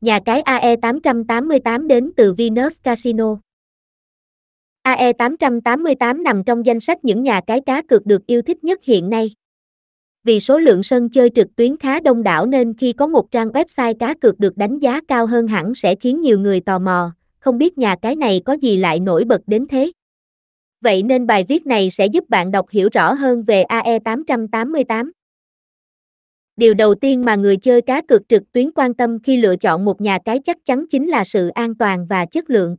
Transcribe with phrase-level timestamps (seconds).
[0.00, 3.36] nhà cái AE888 đến từ Venus Casino.
[4.84, 9.10] AE888 nằm trong danh sách những nhà cái cá cược được yêu thích nhất hiện
[9.10, 9.30] nay.
[10.24, 13.48] Vì số lượng sân chơi trực tuyến khá đông đảo nên khi có một trang
[13.48, 17.12] website cá cược được đánh giá cao hơn hẳn sẽ khiến nhiều người tò mò,
[17.38, 19.92] không biết nhà cái này có gì lại nổi bật đến thế.
[20.80, 25.10] Vậy nên bài viết này sẽ giúp bạn đọc hiểu rõ hơn về AE888.
[26.58, 29.84] Điều đầu tiên mà người chơi cá cược trực tuyến quan tâm khi lựa chọn
[29.84, 32.76] một nhà cái chắc chắn chính là sự an toàn và chất lượng.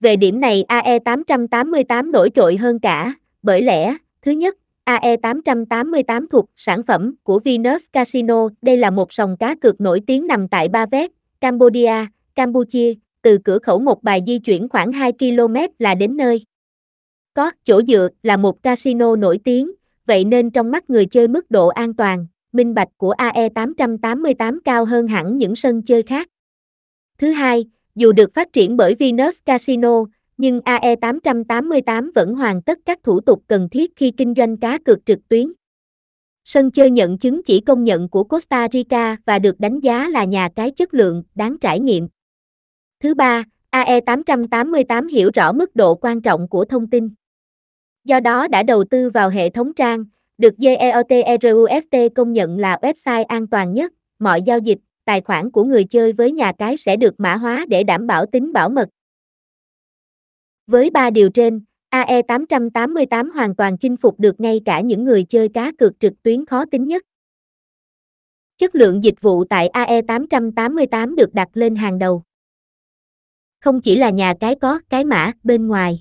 [0.00, 6.82] Về điểm này AE888 nổi trội hơn cả, bởi lẽ, thứ nhất, AE888 thuộc sản
[6.82, 10.86] phẩm của Venus Casino, đây là một sòng cá cược nổi tiếng nằm tại Ba
[10.86, 11.10] Vét,
[11.40, 16.44] Cambodia, Campuchia, từ cửa khẩu một bài di chuyển khoảng 2 km là đến nơi.
[17.34, 19.70] Có chỗ dựa là một casino nổi tiếng,
[20.06, 24.84] vậy nên trong mắt người chơi mức độ an toàn, minh bạch của AE888 cao
[24.84, 26.28] hơn hẳn những sân chơi khác.
[27.18, 27.64] Thứ hai,
[27.94, 30.04] dù được phát triển bởi Venus Casino,
[30.36, 35.06] nhưng AE888 vẫn hoàn tất các thủ tục cần thiết khi kinh doanh cá cược
[35.06, 35.52] trực tuyến.
[36.44, 40.24] Sân chơi nhận chứng chỉ công nhận của Costa Rica và được đánh giá là
[40.24, 42.08] nhà cái chất lượng, đáng trải nghiệm.
[43.02, 47.08] Thứ ba, AE888 hiểu rõ mức độ quan trọng của thông tin.
[48.04, 50.04] Do đó đã đầu tư vào hệ thống trang,
[50.40, 55.64] được GEOTRUST công nhận là website an toàn nhất, mọi giao dịch, tài khoản của
[55.64, 58.88] người chơi với nhà cái sẽ được mã hóa để đảm bảo tính bảo mật.
[60.66, 65.48] Với ba điều trên, AE888 hoàn toàn chinh phục được ngay cả những người chơi
[65.48, 67.02] cá cược trực tuyến khó tính nhất.
[68.58, 72.22] Chất lượng dịch vụ tại AE888 được đặt lên hàng đầu.
[73.60, 76.00] Không chỉ là nhà cái có cái mã bên ngoài.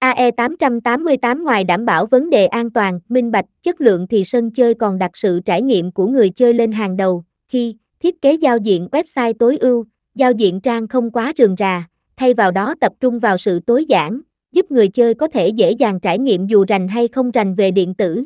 [0.00, 4.74] AE888 ngoài đảm bảo vấn đề an toàn, minh bạch, chất lượng thì sân chơi
[4.74, 8.58] còn đặt sự trải nghiệm của người chơi lên hàng đầu, khi thiết kế giao
[8.58, 9.84] diện website tối ưu,
[10.14, 13.84] giao diện trang không quá rườm rà, thay vào đó tập trung vào sự tối
[13.84, 14.20] giản,
[14.52, 17.70] giúp người chơi có thể dễ dàng trải nghiệm dù rành hay không rành về
[17.70, 18.24] điện tử.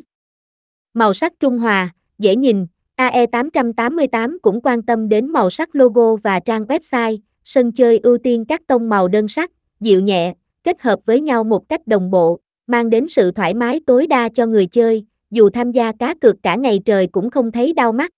[0.93, 6.39] Màu sắc trung hòa, dễ nhìn, AE888 cũng quan tâm đến màu sắc logo và
[6.39, 10.33] trang website, sân chơi ưu tiên các tông màu đơn sắc, dịu nhẹ,
[10.65, 14.29] kết hợp với nhau một cách đồng bộ, mang đến sự thoải mái tối đa
[14.29, 17.91] cho người chơi, dù tham gia cá cược cả ngày trời cũng không thấy đau
[17.91, 18.11] mắt.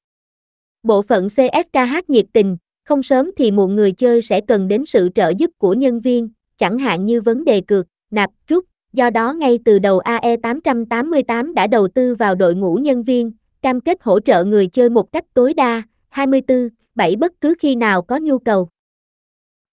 [0.84, 5.10] Bộ phận CSKH nhiệt tình, không sớm thì muộn người chơi sẽ cần đến sự
[5.16, 9.34] trợ giúp của nhân viên, chẳng hạn như vấn đề cược, nạp, rút, do đó
[9.34, 13.32] ngay từ đầu AE888 đã đầu tư vào đội ngũ nhân viên,
[13.62, 17.76] cam kết hỗ trợ người chơi một cách tối đa, 24, 7 bất cứ khi
[17.76, 18.70] nào có nhu cầu.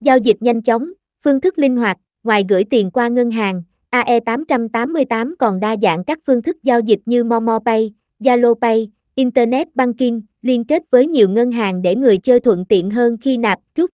[0.00, 0.92] Giao dịch nhanh chóng,
[1.24, 6.18] phương thức linh hoạt, ngoài gửi tiền qua ngân hàng, AE888 còn đa dạng các
[6.26, 11.28] phương thức giao dịch như Momo Pay, Zalo Pay, Internet Banking, liên kết với nhiều
[11.28, 13.90] ngân hàng để người chơi thuận tiện hơn khi nạp, rút.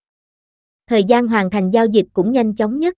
[0.87, 2.93] Thời gian hoàn thành giao dịch cũng nhanh chóng nhất.